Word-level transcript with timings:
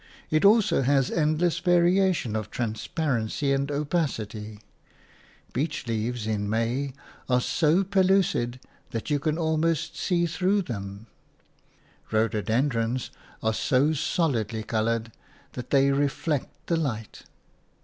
It 0.31 0.43
also 0.43 0.81
has 0.81 1.11
endless 1.11 1.59
variations 1.59 2.35
of 2.35 2.49
transparency 2.49 3.51
and 3.53 3.69
opacity; 3.69 4.59
beech 5.53 5.85
leaves 5.85 6.25
in 6.25 6.49
May 6.49 6.93
are 7.29 7.39
so 7.39 7.83
pellucid 7.83 8.59
that 8.89 9.11
you 9.11 9.19
can 9.19 9.37
almost 9.37 9.95
see 9.95 10.25
through 10.25 10.63
them; 10.63 11.05
rhododendrons 12.09 13.11
are 13.43 13.53
so 13.53 13.93
solidly 13.93 14.63
coloured 14.63 15.11
that 15.51 15.69
they 15.69 15.91
reflect 15.91 16.65
the 16.65 16.77
light. 16.77 17.21